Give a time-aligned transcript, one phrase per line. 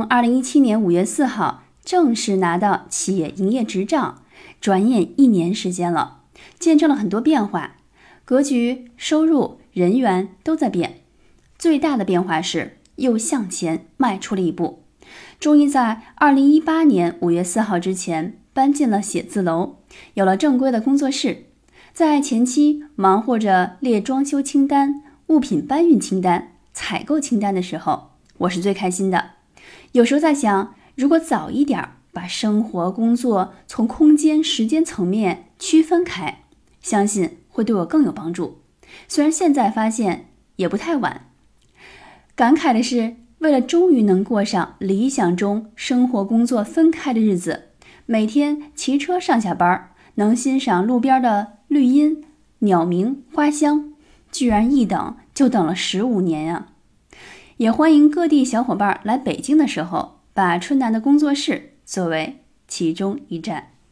[0.00, 4.22] 从二零一七年五月四号正式拿到企业营业执照，
[4.58, 6.22] 转眼一年时间了，
[6.58, 7.72] 见证了很多变化，
[8.24, 11.02] 格局、收入、人员都在变。
[11.58, 14.84] 最大的变化是又向前迈出了一步，
[15.38, 19.80] 终于在二零一八年五月四号之前搬进了写字楼，
[20.14, 21.44] 有了正规的工作室。
[21.92, 29.32] 在前期忙活着列装修清单、物品搬运清单、采购清单的时候，我是最开心的。
[29.92, 36.44] 有时候在想，如果早一点把生活、工作从空间、时间层面区分开，
[36.80, 38.60] 相信会对我更有帮助。
[39.06, 41.28] 虽然现在发现也不太晚。
[42.34, 47.68] 感慨的是，为了终于能过上理想中生活、工作分开的日子，
[48.06, 52.24] 每天骑车上下班，能欣赏路边的绿荫、
[52.60, 53.92] 鸟鸣、花香，
[54.32, 56.68] 居然一等就等了十五年呀！
[57.60, 63.72] 也欢迎各地小伙伴来北京的时候，把春楠的工作室作为其中一站。